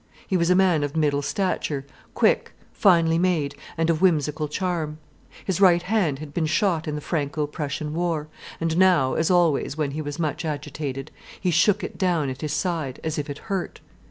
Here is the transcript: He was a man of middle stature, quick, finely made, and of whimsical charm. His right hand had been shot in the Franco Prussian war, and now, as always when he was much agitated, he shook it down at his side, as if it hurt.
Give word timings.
He 0.25 0.35
was 0.35 0.49
a 0.49 0.55
man 0.55 0.83
of 0.83 0.97
middle 0.97 1.21
stature, 1.21 1.85
quick, 2.15 2.53
finely 2.73 3.19
made, 3.19 3.53
and 3.77 3.87
of 3.87 4.01
whimsical 4.01 4.47
charm. 4.47 4.97
His 5.45 5.61
right 5.61 5.83
hand 5.83 6.17
had 6.17 6.33
been 6.33 6.47
shot 6.47 6.87
in 6.87 6.95
the 6.95 7.01
Franco 7.01 7.45
Prussian 7.45 7.93
war, 7.93 8.27
and 8.59 8.77
now, 8.77 9.13
as 9.13 9.29
always 9.29 9.77
when 9.77 9.91
he 9.91 10.01
was 10.01 10.17
much 10.17 10.43
agitated, 10.43 11.11
he 11.39 11.51
shook 11.51 11.83
it 11.83 11.99
down 11.99 12.31
at 12.31 12.41
his 12.41 12.51
side, 12.51 12.99
as 13.03 13.19
if 13.19 13.29
it 13.29 13.37
hurt. 13.53 13.79